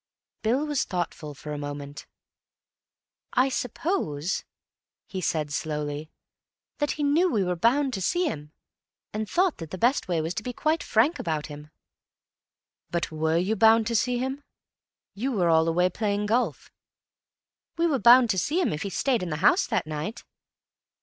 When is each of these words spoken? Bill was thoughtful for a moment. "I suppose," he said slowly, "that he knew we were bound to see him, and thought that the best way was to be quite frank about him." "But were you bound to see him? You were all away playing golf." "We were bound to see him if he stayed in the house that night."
Bill 0.41 0.65
was 0.65 0.83
thoughtful 0.83 1.35
for 1.35 1.53
a 1.53 1.59
moment. 1.59 2.07
"I 3.33 3.49
suppose," 3.49 4.43
he 5.05 5.21
said 5.21 5.53
slowly, 5.53 6.09
"that 6.79 6.93
he 6.93 7.03
knew 7.03 7.29
we 7.31 7.43
were 7.43 7.55
bound 7.55 7.93
to 7.93 8.01
see 8.01 8.25
him, 8.25 8.51
and 9.13 9.29
thought 9.29 9.57
that 9.59 9.69
the 9.69 9.77
best 9.77 10.07
way 10.07 10.19
was 10.19 10.33
to 10.33 10.41
be 10.41 10.53
quite 10.53 10.81
frank 10.81 11.19
about 11.19 11.45
him." 11.53 11.69
"But 12.89 13.11
were 13.11 13.37
you 13.37 13.55
bound 13.55 13.85
to 13.85 13.95
see 13.95 14.17
him? 14.17 14.41
You 15.13 15.33
were 15.33 15.49
all 15.49 15.67
away 15.67 15.87
playing 15.87 16.25
golf." 16.25 16.71
"We 17.77 17.85
were 17.85 17.99
bound 17.99 18.31
to 18.31 18.39
see 18.39 18.59
him 18.59 18.73
if 18.73 18.81
he 18.81 18.89
stayed 18.89 19.21
in 19.21 19.29
the 19.29 19.35
house 19.45 19.67
that 19.67 19.85
night." 19.85 20.23